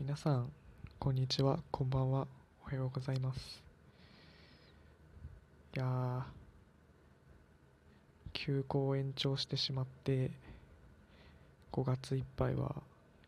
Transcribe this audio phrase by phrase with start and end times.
[0.00, 0.50] 皆さん
[0.98, 1.58] こんにちは。
[1.70, 2.26] こんばんは。
[2.64, 3.62] おはようございます。
[5.76, 6.22] いやー
[8.32, 10.30] 休校を延長してしまって
[11.72, 12.76] 5月いっぱいは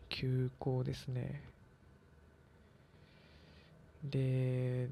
[0.08, 1.42] 休校ですね。
[4.02, 4.88] で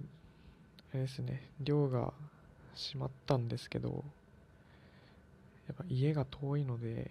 [0.93, 2.12] あれですね寮が
[2.75, 4.05] 閉まったんですけど
[5.67, 7.11] やっぱ家が遠いので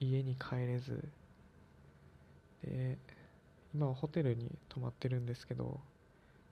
[0.00, 1.06] 家に帰れず。
[2.64, 2.96] で
[3.74, 5.80] 今はホテルに泊まってるんですけど、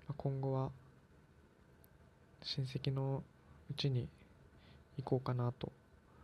[0.09, 0.71] まあ今後は
[2.43, 3.23] 親戚の
[3.71, 4.09] うちに
[4.99, 5.73] 行こうかなと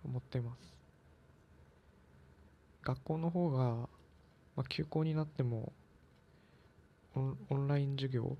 [0.05, 0.79] 思ってます。
[2.83, 3.89] 学校の方が、ま
[4.59, 5.73] あ、休校になっても
[7.15, 8.37] オンオンライン授業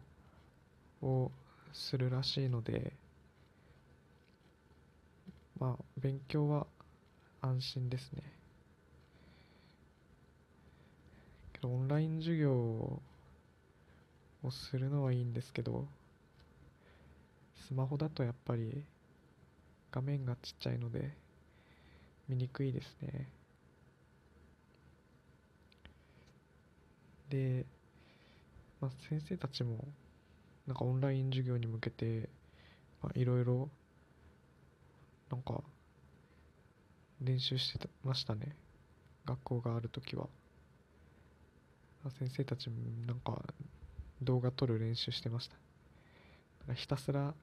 [1.03, 1.31] を
[1.73, 2.93] するらしいので
[5.59, 6.67] まあ勉強は
[7.41, 8.23] 安心ですね
[11.53, 13.01] けどオンライン授業を
[14.53, 15.85] するのはいいんですけど
[17.67, 18.85] スマホだとやっぱり
[19.91, 21.11] 画面がちっちゃいので
[22.29, 23.27] 見にくいですね。
[27.31, 27.67] で、
[28.81, 29.85] まあ、先生たちも
[30.69, 32.29] なんかオンライン授業に向けて
[33.17, 33.69] いろいろ
[35.33, 35.63] なんか
[37.21, 38.55] 練習してましたね。
[39.27, 40.29] 学校がある時は。
[42.19, 43.43] 先生たちもなんか
[44.23, 45.49] 動画撮る練習してまし
[46.67, 46.75] た。
[46.75, 47.35] ひたすら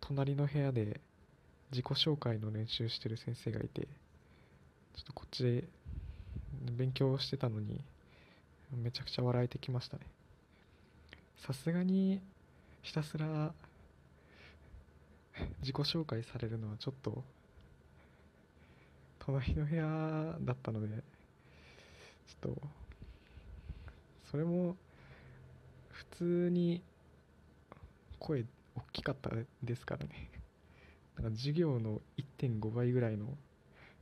[0.00, 1.00] 隣の部屋で
[1.70, 3.88] 自己紹介の練習してる先生がいてちょ
[5.02, 5.64] っとこっちで
[6.76, 7.80] 勉強してたのに
[8.72, 10.02] めちゃくちゃ笑えてきましたね。
[11.46, 12.20] さすがに
[12.82, 13.52] ひたすら
[15.60, 17.24] 自己紹介されるのはちょっと
[19.20, 22.62] 隣の部屋だったのでちょっと
[24.32, 24.76] それも
[25.90, 26.82] 普通に
[28.18, 29.30] 声大きかった
[29.62, 30.30] ですからね。
[31.20, 33.36] なんか授業の1.5倍ぐらいの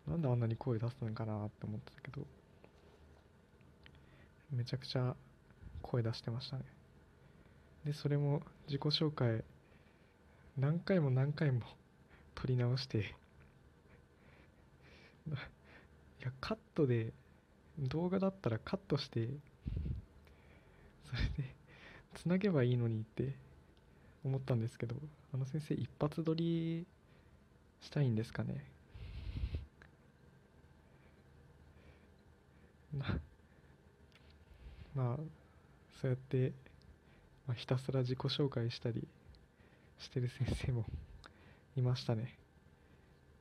[0.06, 2.24] なんであんなに声出すのかなって思ってたけど
[4.52, 5.16] めちゃくちゃ
[5.82, 6.64] 声出してましたね。
[7.84, 9.42] でそれも自己紹介
[10.56, 11.62] 何回も何回も
[12.36, 12.98] 撮り直して
[15.26, 15.32] い
[16.20, 17.12] やカットで
[17.78, 19.28] 動画だったらカットして
[21.10, 21.54] それで
[22.14, 23.34] つなげばいいのにって
[24.24, 24.96] 思ったんですけど
[25.34, 26.86] あの先生一発撮り
[27.80, 28.64] したいんですかね。
[34.94, 35.16] まあ
[36.00, 36.52] そうやって、
[37.46, 39.06] まあ、ひたすら自己紹介したり
[39.98, 40.84] してる先生も
[41.76, 42.36] いましたね。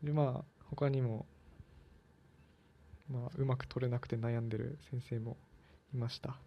[0.04, 1.26] でまあ他にも
[3.12, 5.38] まあうまく撮れなくて悩んでる先生も
[5.94, 6.38] いました。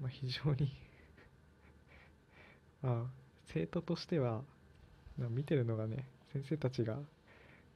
[0.00, 0.72] まあ非常に。
[2.82, 3.10] まあ
[3.46, 4.42] 生徒としては、
[5.18, 6.98] まあ、見てるのがね先生たちが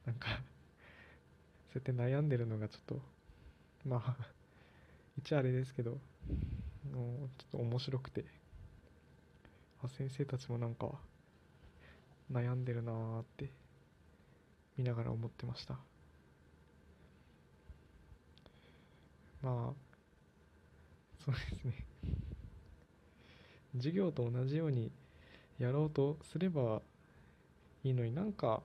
[0.05, 0.41] なんかそう
[1.75, 3.01] やって悩んでるのがちょっと
[3.85, 4.17] まあ
[5.17, 5.99] 一応あれですけど
[6.91, 8.41] もうちょっと面白くて。
[9.83, 10.91] あ先生たちもなんか
[12.31, 13.49] 悩んでるなーって
[14.77, 15.79] 見ながら思ってました。
[19.41, 19.90] まあ
[21.25, 21.73] そうですね。
[23.75, 24.91] 授業と同じように
[25.59, 26.81] やろうとすれば
[27.83, 28.61] いいのになんか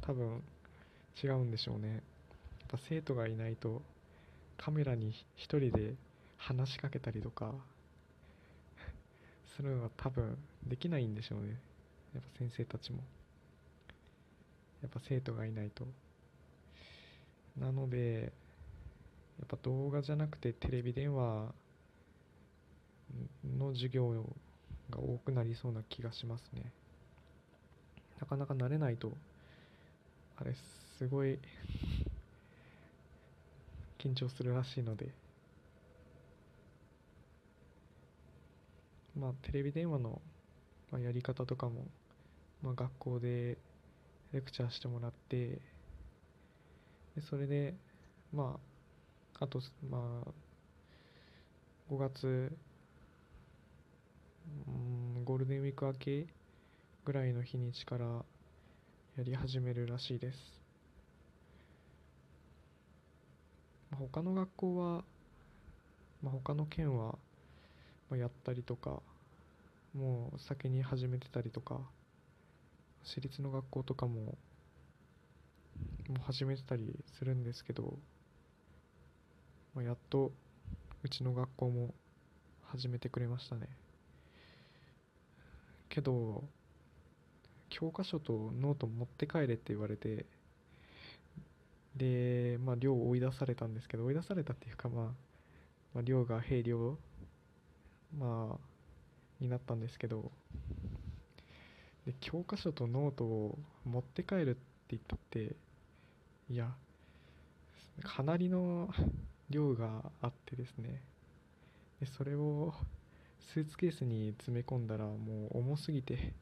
[0.00, 0.42] 多分
[1.22, 1.88] 違うんでしょうね。
[1.94, 2.00] やっ
[2.68, 3.82] ぱ生徒がいないと
[4.58, 5.94] カメラに一人で
[6.38, 7.54] 話しかけたりとか
[9.56, 10.36] するのが多分
[10.66, 11.58] できないんでしょうね。
[12.14, 12.98] やっぱ先生たちも。
[14.82, 15.86] やっぱ生徒がいないと。
[17.58, 18.32] なので
[19.46, 21.54] っぱ動画じゃなくてテレビ電話
[23.58, 24.24] の授業
[24.90, 26.72] が多くなりそうな気がしますね。
[28.20, 29.12] なかなか慣れないと
[30.36, 30.54] あれ
[30.98, 31.38] すごい
[33.98, 35.10] 緊張するらしいので。
[39.18, 40.20] まあテレビ電話の、
[40.92, 41.86] やり方とかも、
[42.62, 43.56] まあ、学校で
[44.32, 45.58] レクチャーしてもらって
[47.14, 47.74] でそれで
[48.32, 48.75] まあ
[49.38, 49.60] あと
[49.90, 50.30] まあ
[51.92, 52.56] 5月
[54.66, 56.26] うんゴールデンウィーク明け
[57.04, 58.24] ぐらいの日にちから
[59.16, 60.38] やり始めるらしいです。
[63.90, 65.04] まあ他の学校は、
[66.22, 67.18] まあ、他の県は、
[68.10, 69.02] まあ、やったりとか
[69.94, 71.80] もう先に始めてたりとか
[73.04, 74.36] 私立の学校とかも
[76.08, 77.98] もう始めてたりするんですけど、
[79.76, 80.32] まあ、やっと
[81.04, 81.94] うちの学校も
[82.64, 83.68] 始めてくれましたね。
[85.90, 86.42] けど
[87.68, 90.24] 教科書とノート持って帰れって言われて
[91.94, 95.04] でまあ寮を追い出されたんですけど追い出されたっていうかまあ、
[95.94, 96.98] まあ、寮が閉寮
[98.18, 98.58] まあ
[99.40, 100.30] になったんですけど
[102.06, 105.54] で教科書とノートを持って帰るって言ったって
[106.48, 106.70] いや
[108.02, 108.88] かなりの
[109.50, 111.02] 量があってですね。
[112.00, 112.74] でそれを
[113.40, 116.34] スーツケースに詰め込んだらもう重すぎて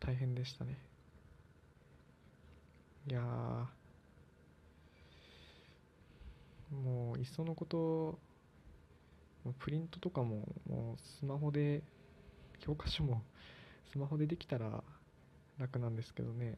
[0.00, 0.78] 大変でしたね。
[3.08, 3.20] いや
[6.70, 8.18] もういっそのこと
[9.58, 11.82] プリントとかももうスマホで
[12.60, 13.22] 教科書も
[13.90, 14.82] スマホでできたら
[15.58, 16.56] 楽なんですけどね。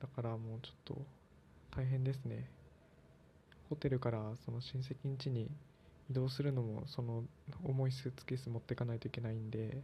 [0.00, 0.98] だからもうちょっと
[1.76, 2.48] 大変ですね。
[3.68, 5.50] ホテルからその親戚ん家に
[6.10, 7.24] 移動するのもその
[7.64, 9.82] 重いスーツケース持っていかないといけないんで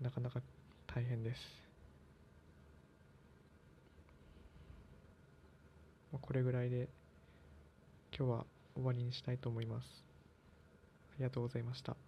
[0.00, 0.40] なかなか
[0.86, 1.40] 大変です。
[6.20, 6.88] これぐらいで
[8.16, 10.04] 今日は終わりにしたいと思います。
[11.12, 12.07] ありがとうございました。